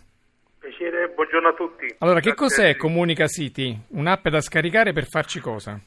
Piacere, 0.60 1.10
buongiorno 1.10 1.48
a 1.48 1.54
tutti. 1.54 1.96
Allora, 2.00 2.20
che 2.20 2.34
cos'è 2.34 2.76
Comunica 2.76 3.28
City? 3.28 3.78
Un'app 3.90 4.28
da 4.28 4.42
scaricare 4.42 4.94
per 4.94 5.08
farci 5.08 5.40
cosa? 5.40 5.80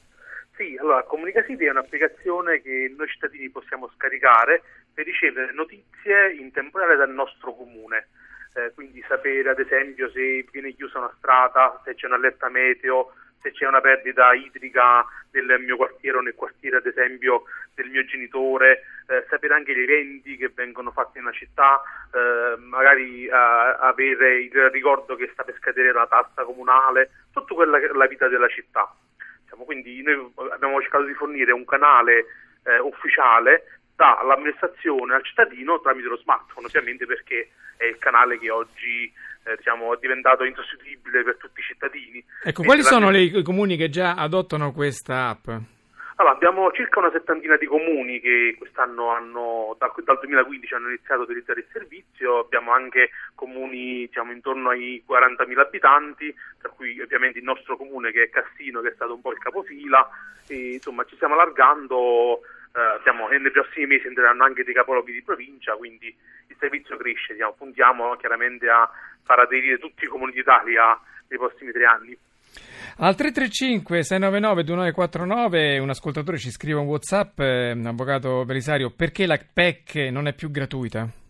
Sì, 0.56 0.76
allora 0.78 1.02
Comunica 1.04 1.44
City 1.44 1.64
è 1.64 1.70
un'applicazione 1.70 2.60
che 2.60 2.92
noi 2.96 3.08
cittadini 3.08 3.48
possiamo 3.48 3.90
scaricare 3.94 4.62
per 4.92 5.04
ricevere 5.06 5.52
notizie 5.52 6.34
in 6.38 6.52
tempo 6.52 6.78
reale 6.78 6.96
dal 6.96 7.12
nostro 7.12 7.54
comune. 7.54 8.08
Eh, 8.54 8.72
quindi 8.74 9.02
sapere 9.08 9.48
ad 9.48 9.58
esempio 9.58 10.10
se 10.10 10.44
viene 10.52 10.74
chiusa 10.74 10.98
una 10.98 11.14
strada, 11.16 11.80
se 11.84 11.94
c'è 11.94 12.06
un'allerta 12.06 12.50
meteo, 12.50 13.12
se 13.42 13.50
c'è 13.50 13.66
una 13.66 13.80
perdita 13.80 14.32
idrica 14.32 15.04
nel 15.32 15.60
mio 15.60 15.76
quartiere 15.76 16.18
o 16.18 16.20
nel 16.20 16.34
quartiere 16.34 16.76
ad 16.76 16.86
esempio 16.86 17.44
del 17.74 17.88
mio 17.88 18.04
genitore, 18.04 18.82
eh, 19.08 19.26
sapere 19.28 19.54
anche 19.54 19.74
gli 19.74 19.82
eventi 19.82 20.36
che 20.36 20.50
vengono 20.54 20.90
fatti 20.92 21.18
nella 21.18 21.32
città, 21.32 21.82
eh, 22.12 22.56
magari 22.58 23.26
eh, 23.26 23.30
avere 23.32 24.42
il 24.42 24.70
ricordo 24.70 25.16
che 25.16 25.30
sta 25.32 25.42
per 25.42 25.56
scadere 25.56 25.92
la 25.92 26.06
tassa 26.06 26.44
comunale, 26.44 27.10
tutta 27.32 27.54
quella 27.54 27.78
che 27.78 27.86
è 27.86 27.92
la 27.92 28.06
vita 28.06 28.28
della 28.28 28.48
città. 28.48 28.94
Diciamo, 29.42 29.64
quindi 29.64 30.02
noi 30.02 30.32
abbiamo 30.52 30.80
cercato 30.80 31.04
di 31.04 31.14
fornire 31.14 31.52
un 31.52 31.64
canale 31.64 32.26
eh, 32.64 32.78
ufficiale 32.78 33.80
dall'amministrazione 33.96 35.14
al 35.14 35.24
cittadino 35.24 35.80
tramite 35.80 36.08
lo 36.08 36.16
smartphone, 36.16 36.66
ovviamente 36.66 37.06
perché 37.06 37.50
è 37.76 37.84
il 37.84 37.98
canale 37.98 38.38
che 38.38 38.50
oggi 38.50 39.12
eh, 39.44 39.56
diciamo, 39.56 39.94
è 39.94 39.98
diventato 40.00 40.44
insostituibile 40.44 41.22
per 41.22 41.36
tutti 41.36 41.60
i 41.60 41.62
cittadini. 41.62 42.24
Ecco, 42.44 42.62
quali 42.62 42.82
sono 42.82 43.10
le, 43.10 43.20
i 43.20 43.42
comuni 43.42 43.76
che 43.76 43.88
già 43.88 44.14
adottano 44.14 44.72
questa 44.72 45.28
app? 45.28 45.48
Allora, 46.16 46.36
abbiamo 46.36 46.70
circa 46.70 47.00
una 47.00 47.10
settantina 47.10 47.56
di 47.56 47.66
comuni 47.66 48.20
che 48.20 48.54
quest'anno 48.56 49.08
hanno, 49.08 49.74
da, 49.78 49.92
dal 50.04 50.18
2015 50.20 50.74
hanno 50.74 50.88
iniziato 50.88 51.22
a 51.22 51.24
utilizzare 51.24 51.60
il 51.60 51.66
servizio, 51.72 52.38
abbiamo 52.38 52.70
anche 52.72 53.10
comuni 53.34 54.06
diciamo, 54.06 54.30
intorno 54.30 54.68
ai 54.70 55.02
40.000 55.08 55.58
abitanti, 55.58 56.32
tra 56.60 56.68
cui 56.68 57.00
ovviamente 57.00 57.38
il 57.38 57.44
nostro 57.44 57.76
comune 57.76 58.12
che 58.12 58.24
è 58.24 58.30
Cassino, 58.30 58.80
che 58.82 58.90
è 58.90 58.94
stato 58.94 59.14
un 59.14 59.20
po' 59.20 59.32
il 59.32 59.38
capofila, 59.38 60.08
e, 60.46 60.74
insomma 60.74 61.02
ci 61.04 61.16
stiamo 61.16 61.34
allargando 61.34 62.40
eh, 62.72 63.00
siamo, 63.02 63.28
nei 63.28 63.50
prossimi 63.50 63.86
mesi 63.86 64.06
entreranno 64.06 64.44
anche 64.44 64.64
dei 64.64 64.74
capoluoghi 64.74 65.12
di 65.12 65.22
provincia, 65.22 65.74
quindi 65.74 66.06
il 66.06 66.56
servizio 66.58 66.96
cresce, 66.96 67.34
diciamo, 67.34 67.52
puntiamo 67.52 68.16
chiaramente 68.16 68.68
a 68.68 68.88
far 69.24 69.40
aderire 69.40 69.78
tutti 69.78 70.04
i 70.04 70.08
comuni 70.08 70.32
d'Italia 70.32 70.98
nei 71.28 71.38
prossimi 71.38 71.72
tre 71.72 71.84
anni. 71.84 72.16
Al 72.98 73.14
335 73.14 74.02
699 74.02 74.64
2949 74.64 75.78
un 75.78 75.88
ascoltatore 75.88 76.36
ci 76.38 76.50
scrive 76.50 76.78
un 76.78 76.86
Whatsapp, 76.86 77.38
eh, 77.40 77.70
avvocato 77.84 78.44
Belisario, 78.44 78.90
perché 78.90 79.26
la 79.26 79.38
PEC 79.38 80.10
non 80.10 80.26
è 80.26 80.34
più 80.34 80.50
gratuita? 80.50 81.21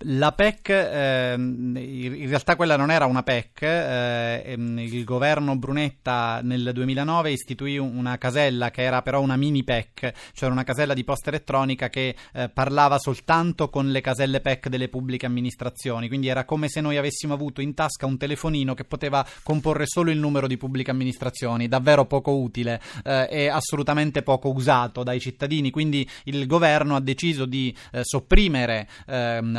La 0.00 0.32
PEC, 0.32 0.68
eh, 0.68 1.34
in 1.36 2.28
realtà 2.28 2.56
quella 2.56 2.76
non 2.76 2.90
era 2.90 3.06
una 3.06 3.22
PEC, 3.22 3.62
eh, 3.62 4.42
ehm, 4.44 4.78
il 4.78 5.04
governo 5.04 5.56
Brunetta 5.56 6.40
nel 6.42 6.70
2009 6.72 7.30
istituì 7.30 7.78
una 7.78 8.18
casella 8.18 8.70
che 8.70 8.82
era 8.82 9.02
però 9.02 9.20
una 9.20 9.36
mini 9.36 9.64
PEC, 9.64 10.12
cioè 10.32 10.50
una 10.50 10.64
casella 10.64 10.94
di 10.94 11.04
posta 11.04 11.30
elettronica 11.30 11.88
che 11.88 12.14
eh, 12.32 12.48
parlava 12.48 12.98
soltanto 12.98 13.68
con 13.70 13.90
le 13.90 14.00
caselle 14.00 14.40
PEC 14.40 14.68
delle 14.68 14.88
pubbliche 14.88 15.26
amministrazioni, 15.26 16.08
quindi 16.08 16.28
era 16.28 16.44
come 16.44 16.68
se 16.68 16.80
noi 16.80 16.96
avessimo 16.96 17.34
avuto 17.34 17.60
in 17.60 17.74
tasca 17.74 18.06
un 18.06 18.18
telefonino 18.18 18.74
che 18.74 18.84
poteva 18.84 19.26
comporre 19.42 19.84
solo 19.86 20.10
il 20.10 20.18
numero 20.18 20.46
di 20.46 20.56
pubbliche 20.56 20.90
amministrazioni, 20.90 21.68
davvero 21.68 22.04
poco 22.04 22.36
utile 22.36 22.80
eh, 23.04 23.28
e 23.30 23.48
assolutamente 23.48 24.22
poco 24.22 24.50
usato 24.50 25.02
dai 25.02 25.20
cittadini, 25.20 25.70
quindi 25.70 26.08
il 26.24 26.46
governo 26.46 26.96
ha 26.96 27.00
deciso 27.00 27.46
di 27.46 27.74
eh, 27.92 28.00
sopprimere 28.04 28.88
ehm, 29.06 29.55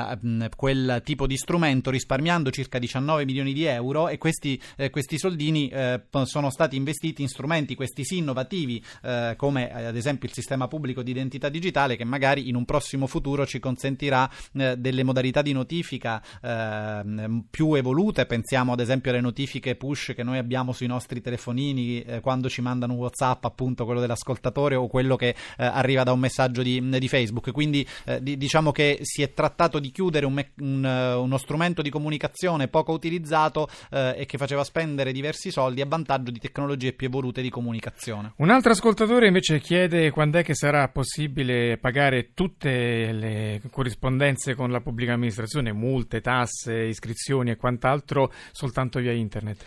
quel 0.55 1.01
tipo 1.03 1.27
di 1.27 1.37
strumento 1.37 1.89
risparmiando 1.89 2.51
circa 2.51 2.79
19 2.79 3.25
milioni 3.25 3.53
di 3.53 3.65
euro 3.65 4.07
e 4.07 4.17
questi, 4.17 4.59
eh, 4.75 4.89
questi 4.89 5.17
soldini 5.17 5.69
eh, 5.69 6.01
sono 6.23 6.49
stati 6.49 6.75
investiti 6.75 7.21
in 7.21 7.27
strumenti, 7.27 7.75
questi 7.75 8.03
sì 8.03 8.17
innovativi, 8.17 8.83
eh, 9.03 9.33
come 9.37 9.71
ad 9.71 9.95
esempio 9.95 10.27
il 10.27 10.33
sistema 10.33 10.67
pubblico 10.67 11.03
di 11.03 11.11
identità 11.11 11.49
digitale 11.49 11.95
che 11.95 12.03
magari 12.03 12.49
in 12.49 12.55
un 12.55 12.65
prossimo 12.65 13.07
futuro 13.07 13.45
ci 13.45 13.59
consentirà 13.59 14.29
eh, 14.53 14.77
delle 14.77 15.03
modalità 15.03 15.41
di 15.41 15.53
notifica 15.53 16.21
ehm, 16.41 17.45
più 17.49 17.73
evolute, 17.73 18.25
pensiamo 18.25 18.73
ad 18.73 18.79
esempio 18.79 19.11
alle 19.11 19.21
notifiche 19.21 19.75
push 19.75 20.13
che 20.15 20.23
noi 20.23 20.37
abbiamo 20.37 20.73
sui 20.73 20.87
nostri 20.87 21.21
telefonini 21.21 22.01
eh, 22.01 22.19
quando 22.19 22.49
ci 22.49 22.61
mandano 22.61 22.93
un 22.93 22.99
Whatsapp, 22.99 23.45
appunto 23.45 23.85
quello 23.85 23.99
dell'ascoltatore 23.99 24.75
o 24.75 24.87
quello 24.87 25.15
che 25.15 25.29
eh, 25.29 25.35
arriva 25.65 26.03
da 26.03 26.11
un 26.11 26.19
messaggio 26.19 26.61
di, 26.61 26.81
di 26.97 27.07
Facebook. 27.07 27.51
Quindi 27.51 27.87
di, 28.21 28.37
diciamo 28.37 28.71
che 28.71 28.99
si 29.01 29.21
è 29.21 29.33
trattato 29.33 29.79
di 29.79 29.86
chiudere 29.91 30.25
un, 30.25 30.33
me- 30.33 30.51
un, 30.59 30.83
uh, 30.83 31.21
uno 31.21 31.37
strumento 31.37 31.81
di 31.81 31.89
comunicazione 31.89 32.67
poco 32.67 32.91
utilizzato 32.91 33.69
uh, 33.91 34.13
e 34.15 34.25
che 34.25 34.37
faceva 34.37 34.63
spendere 34.63 35.11
diversi 35.11 35.51
soldi 35.51 35.81
a 35.81 35.85
vantaggio 35.85 36.31
di 36.31 36.39
tecnologie 36.39 36.93
più 36.93 37.07
evolute 37.07 37.41
di 37.41 37.49
comunicazione. 37.49 38.33
Un 38.37 38.49
altro 38.49 38.71
ascoltatore 38.71 39.27
invece 39.27 39.59
chiede 39.59 40.11
quando 40.11 40.39
è 40.39 40.43
che 40.43 40.55
sarà 40.55 40.87
possibile 40.89 41.77
pagare 41.77 42.31
tutte 42.33 43.11
le 43.11 43.61
corrispondenze 43.71 44.55
con 44.55 44.71
la 44.71 44.81
pubblica 44.81 45.13
amministrazione, 45.13 45.71
multe, 45.71 46.21
tasse, 46.21 46.73
iscrizioni 46.85 47.51
e 47.51 47.55
quant'altro 47.55 48.31
soltanto 48.51 48.99
via 48.99 49.11
internet. 49.11 49.65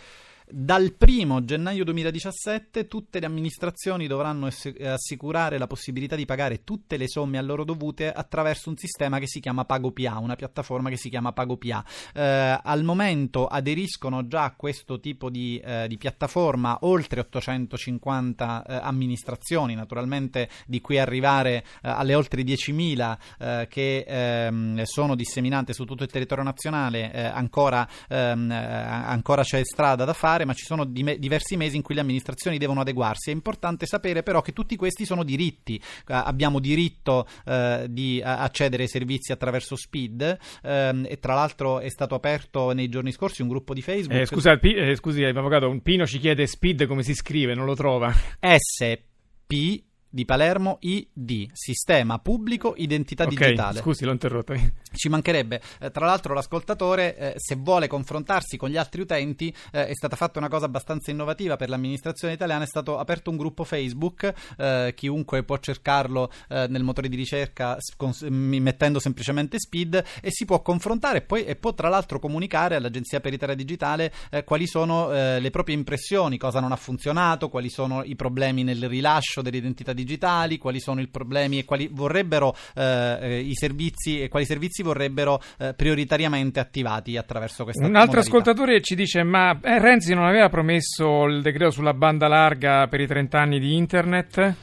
Dal 0.52 0.96
1 0.98 1.44
gennaio 1.44 1.84
2017 1.84 2.88
tutte 2.88 3.20
le 3.20 3.26
amministrazioni 3.26 4.08
dovranno 4.08 4.48
assicurare 4.84 5.58
la 5.58 5.68
possibilità 5.68 6.16
di 6.16 6.24
pagare 6.24 6.64
tutte 6.64 6.96
le 6.96 7.08
somme 7.08 7.38
a 7.38 7.42
loro 7.42 7.62
dovute 7.64 8.10
attraverso 8.10 8.68
un 8.68 8.76
sistema 8.76 9.20
che 9.20 9.28
si 9.28 9.38
chiama 9.38 9.64
PagoPA, 9.64 10.18
una 10.18 10.34
piattaforma 10.34 10.90
che 10.90 10.96
si 10.96 11.08
chiama 11.08 11.32
PagoPA. 11.32 11.84
Eh, 12.14 12.60
al 12.62 12.82
momento 12.82 13.46
aderiscono 13.46 14.26
già 14.26 14.42
a 14.42 14.54
questo 14.56 14.98
tipo 14.98 15.30
di, 15.30 15.60
eh, 15.64 15.86
di 15.86 15.96
piattaforma 15.96 16.78
oltre 16.82 17.20
850 17.20 18.64
eh, 18.64 18.74
amministrazioni, 18.82 19.76
naturalmente 19.76 20.48
di 20.66 20.80
cui 20.80 20.98
arrivare 20.98 21.58
eh, 21.58 21.64
alle 21.82 22.14
oltre 22.14 22.42
10.000 22.42 23.18
eh, 23.38 23.66
che 23.70 24.04
ehm, 24.06 24.82
sono 24.82 25.14
disseminate 25.14 25.72
su 25.72 25.84
tutto 25.84 26.02
il 26.02 26.10
territorio 26.10 26.42
nazionale, 26.42 27.12
eh, 27.12 27.22
ancora, 27.22 27.88
ehm, 28.08 28.50
ancora 28.50 29.42
c'è 29.42 29.62
strada 29.64 30.04
da 30.04 30.12
fare 30.12 30.38
fare, 30.40 30.44
ma 30.44 30.54
ci 30.54 30.64
sono 30.64 30.84
di- 30.84 31.18
diversi 31.18 31.56
mesi 31.56 31.76
in 31.76 31.82
cui 31.82 31.94
le 31.94 32.00
amministrazioni 32.00 32.58
devono 32.58 32.80
adeguarsi. 32.80 33.30
È 33.30 33.32
importante 33.32 33.86
sapere 33.86 34.22
però 34.22 34.40
che 34.40 34.52
tutti 34.52 34.76
questi 34.76 35.04
sono 35.04 35.22
diritti. 35.22 35.80
Uh, 35.80 36.14
abbiamo 36.24 36.58
diritto 36.58 37.26
uh, 37.44 37.86
di 37.86 38.20
accedere 38.22 38.84
ai 38.84 38.88
servizi 38.88 39.32
attraverso 39.32 39.76
SPID 39.76 40.38
ehm, 40.62 41.06
e 41.08 41.18
tra 41.18 41.34
l'altro 41.34 41.80
è 41.80 41.88
stato 41.88 42.14
aperto 42.14 42.72
nei 42.72 42.88
giorni 42.88 43.12
scorsi 43.12 43.42
un 43.42 43.48
gruppo 43.48 43.74
di 43.74 43.82
Facebook. 43.82 44.20
Eh, 44.20 44.26
scusa, 44.26 44.56
P- 44.56 44.74
eh, 44.76 44.96
scusi, 44.96 45.22
avvocato, 45.24 45.78
Pino 45.82 46.06
ci 46.06 46.18
chiede 46.18 46.46
SPID 46.46 46.86
come 46.86 47.02
si 47.02 47.14
scrive, 47.14 47.54
non 47.54 47.66
lo 47.66 47.74
trova. 47.74 48.12
S 48.12 48.98
P 49.46 49.82
di 50.10 50.24
Palermo 50.24 50.78
ID, 50.80 51.50
Sistema 51.52 52.18
Pubblico 52.18 52.74
Identità 52.76 53.24
okay, 53.24 53.36
Digitale. 53.36 53.78
Scusi, 53.78 54.04
l'ho 54.04 54.10
interrotto. 54.10 54.54
Ci 54.92 55.08
mancherebbe. 55.08 55.62
Eh, 55.78 55.90
tra 55.92 56.04
l'altro 56.04 56.34
l'ascoltatore, 56.34 57.16
eh, 57.16 57.32
se 57.36 57.54
vuole 57.54 57.86
confrontarsi 57.86 58.56
con 58.56 58.70
gli 58.70 58.76
altri 58.76 59.02
utenti, 59.02 59.54
eh, 59.70 59.86
è 59.86 59.94
stata 59.94 60.16
fatta 60.16 60.40
una 60.40 60.48
cosa 60.48 60.66
abbastanza 60.66 61.12
innovativa 61.12 61.54
per 61.56 61.68
l'amministrazione 61.68 62.34
italiana, 62.34 62.64
è 62.64 62.66
stato 62.66 62.98
aperto 62.98 63.30
un 63.30 63.36
gruppo 63.36 63.62
Facebook, 63.62 64.32
eh, 64.58 64.92
chiunque 64.96 65.44
può 65.44 65.58
cercarlo 65.58 66.30
eh, 66.48 66.66
nel 66.68 66.82
motore 66.82 67.08
di 67.08 67.16
ricerca 67.16 67.76
cons- 67.96 68.22
mettendo 68.22 68.98
semplicemente 68.98 69.60
SPID 69.60 70.04
e 70.20 70.30
si 70.30 70.44
può 70.44 70.60
confrontare 70.60 71.18
e, 71.18 71.22
poi, 71.22 71.44
e 71.44 71.54
può 71.54 71.72
tra 71.72 71.88
l'altro 71.88 72.18
comunicare 72.18 72.74
all'Agenzia 72.74 73.20
per 73.20 73.30
l'Italia 73.30 73.54
Digitale 73.54 74.12
eh, 74.30 74.42
quali 74.42 74.66
sono 74.66 75.08
le 75.10 75.50
proprie 75.50 75.76
impressioni, 75.76 76.38
cosa 76.38 76.60
non 76.60 76.72
ha 76.72 76.76
funzionato, 76.76 77.48
quali 77.48 77.68
sono 77.68 78.02
i 78.02 78.16
problemi 78.16 78.62
nel 78.62 78.88
rilascio 78.88 79.42
dell'identità 79.42 79.92
digitale 79.92 79.99
digitali, 80.00 80.58
quali 80.58 80.80
sono 80.80 81.00
i 81.00 81.08
problemi 81.08 81.58
e 81.58 81.64
quali 81.64 81.88
vorrebbero 81.90 82.54
eh, 82.74 83.18
eh, 83.20 83.38
i 83.40 83.54
servizi 83.54 84.20
e 84.20 84.28
quali 84.28 84.44
servizi 84.44 84.82
vorrebbero 84.82 85.40
eh, 85.58 85.74
prioritariamente 85.74 86.60
attivati 86.60 87.16
attraverso 87.16 87.64
questa 87.64 87.82
Un 87.86 87.96
altro 87.96 88.16
modalità. 88.18 88.36
ascoltatore 88.38 88.80
ci 88.80 88.94
dice: 88.94 89.22
Ma 89.22 89.58
eh, 89.60 89.78
Renzi 89.78 90.14
non 90.14 90.24
aveva 90.24 90.48
promesso 90.48 91.24
il 91.24 91.42
decreto 91.42 91.70
sulla 91.70 91.94
banda 91.94 92.28
larga 92.28 92.86
per 92.88 93.00
i 93.00 93.06
30 93.06 93.38
anni 93.38 93.58
di 93.58 93.76
internet? 93.76 94.54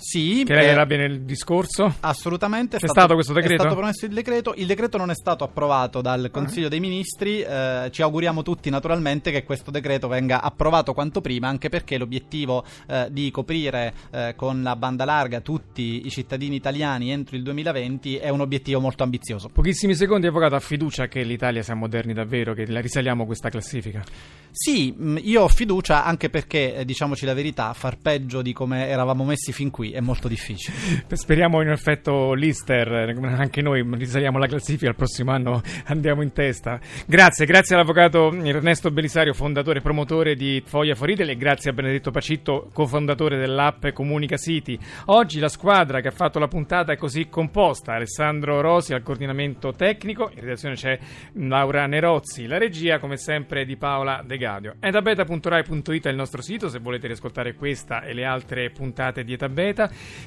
Sì, 0.00 0.44
che 0.46 0.54
lei 0.54 0.68
era 0.68 0.86
bene 0.86 1.06
il 1.06 1.22
discorso? 1.22 1.92
Assolutamente. 2.00 2.76
È, 2.76 2.78
stato, 2.78 2.92
stato, 2.92 3.14
questo 3.14 3.32
decreto? 3.32 3.54
È 3.54 3.58
stato 3.58 3.74
promesso 3.74 4.06
il 4.06 4.12
decreto. 4.12 4.54
Il 4.56 4.66
decreto 4.66 4.96
non 4.96 5.10
è 5.10 5.14
stato 5.14 5.42
approvato 5.42 6.00
dal 6.00 6.30
Consiglio 6.30 6.64
uh-huh. 6.64 6.70
dei 6.70 6.80
Ministri. 6.80 7.40
Eh, 7.40 7.88
ci 7.90 8.02
auguriamo 8.02 8.42
tutti, 8.42 8.70
naturalmente, 8.70 9.32
che 9.32 9.42
questo 9.42 9.72
decreto 9.72 10.06
venga 10.06 10.40
approvato 10.40 10.94
quanto 10.94 11.20
prima, 11.20 11.48
anche 11.48 11.68
perché 11.68 11.98
l'obiettivo 11.98 12.64
eh, 12.86 13.08
di 13.10 13.32
coprire 13.32 13.92
eh, 14.12 14.34
con 14.36 14.62
la 14.62 14.76
banda 14.76 15.04
larga 15.04 15.40
tutti 15.40 16.06
i 16.06 16.10
cittadini 16.10 16.54
italiani 16.54 17.10
entro 17.10 17.34
il 17.34 17.42
2020 17.42 18.16
è 18.18 18.28
un 18.28 18.40
obiettivo 18.40 18.80
molto 18.80 19.02
ambizioso. 19.02 19.48
Pochissimi 19.48 19.96
secondi, 19.96 20.28
avvocato, 20.28 20.54
ha 20.54 20.60
fiducia 20.60 21.08
che 21.08 21.24
l'Italia 21.24 21.62
sia 21.62 21.74
moderni 21.74 22.12
davvero, 22.12 22.54
che 22.54 22.70
la 22.70 22.80
risaliamo 22.80 23.26
questa 23.26 23.48
classifica? 23.48 24.04
Sì, 24.50 24.94
io 25.22 25.42
ho 25.42 25.48
fiducia 25.48 26.04
anche 26.04 26.30
perché, 26.30 26.76
eh, 26.76 26.84
diciamoci 26.84 27.26
la 27.26 27.34
verità, 27.34 27.72
far 27.72 27.98
peggio 27.98 28.42
di 28.42 28.52
come 28.52 28.88
eravamo 28.88 29.24
messi 29.24 29.52
fin 29.52 29.70
qui 29.70 29.87
cui 29.88 29.92
è 29.92 30.00
molto 30.00 30.28
difficile. 30.28 30.76
Speriamo 31.08 31.62
in 31.62 31.70
effetto 31.70 32.34
l'Ister, 32.34 33.14
anche 33.22 33.62
noi 33.62 33.84
risaliamo 33.96 34.38
la 34.38 34.46
classifica, 34.46 34.90
il 34.90 34.96
prossimo 34.96 35.32
anno 35.32 35.62
andiamo 35.86 36.22
in 36.22 36.32
testa. 36.32 36.78
Grazie, 37.06 37.46
grazie 37.46 37.74
all'avvocato 37.74 38.32
Ernesto 38.32 38.90
Belisario, 38.90 39.32
fondatore 39.32 39.78
e 39.78 39.82
promotore 39.82 40.34
di 40.34 40.62
Foglia 40.64 40.94
Foridel 40.94 41.30
e 41.30 41.36
grazie 41.36 41.70
a 41.70 41.72
Benedetto 41.72 42.10
Pacitto, 42.10 42.70
cofondatore 42.72 43.38
dell'app 43.38 43.88
Comunica 43.88 44.36
City. 44.36 44.78
Oggi 45.06 45.38
la 45.38 45.48
squadra 45.48 46.00
che 46.00 46.08
ha 46.08 46.12
fatto 46.12 46.38
la 46.38 46.48
puntata 46.48 46.92
è 46.92 46.96
così 46.96 47.28
composta, 47.28 47.94
Alessandro 47.94 48.60
Rosi 48.60 48.92
al 48.92 49.02
coordinamento 49.02 49.72
tecnico, 49.72 50.30
in 50.34 50.40
redazione 50.40 50.74
c'è 50.74 50.98
Laura 51.34 51.86
Nerozzi, 51.86 52.46
la 52.46 52.58
regia 52.58 52.98
come 52.98 53.16
sempre 53.16 53.64
di 53.64 53.76
Paola 53.76 54.22
De 54.24 54.36
Gadio. 54.36 54.76
Etabeta.rai.it 54.80 56.06
è 56.06 56.10
il 56.10 56.16
nostro 56.16 56.42
sito 56.42 56.68
se 56.68 56.78
volete 56.78 57.06
riascoltare 57.06 57.54
questa 57.54 58.02
e 58.02 58.12
le 58.12 58.24
altre 58.24 58.70
puntate 58.70 59.24
di 59.24 59.32
Etabeta. 59.32 59.77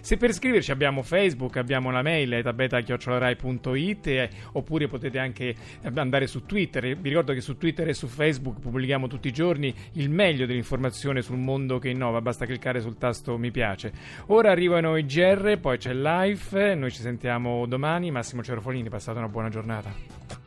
Se 0.02 0.18
per 0.18 0.34
scriverci 0.34 0.72
abbiamo 0.72 1.02
Facebook, 1.04 1.58
abbiamo 1.58 1.92
la 1.92 2.02
mail 2.02 2.34
etabeta.rai.it 2.34 4.08
eh, 4.08 4.30
oppure 4.54 4.88
potete 4.88 5.20
anche 5.20 5.56
andare 5.94 6.28
su 6.28 6.46
Twitter. 6.46 6.96
Vi 6.98 7.10
ricordo 7.10 7.34
che 7.34 7.42
su 7.42 7.58
Twitter 7.58 7.88
e 7.90 7.94
su 7.94 8.08
Facebook 8.08 8.60
pubblichiamo 8.60 9.08
tutti 9.08 9.28
i 9.28 9.34
giorni 9.34 9.74
il 9.94 10.10
meglio 10.10 10.46
dell'informazione 10.46 11.22
sul 11.22 11.38
mondo 11.38 11.80
che 11.80 11.90
innova, 11.90 12.22
basta 12.22 12.46
cliccare 12.46 12.82
sul 12.82 12.98
tasto 12.98 13.38
mi 13.38 13.52
piace. 13.52 13.92
Ora 14.28 14.52
arrivano 14.52 14.96
i 14.98 15.06
GR, 15.06 15.58
poi 15.60 15.78
c'è 15.78 15.94
live, 15.94 16.76
noi 16.76 16.92
ci 16.92 17.02
sentiamo 17.02 17.66
domani. 17.66 18.12
Massimo 18.12 18.44
Cerofolini, 18.44 18.90
passate 18.90 19.18
una 19.18 19.30
buona 19.30 19.50
giornata. 19.50 20.41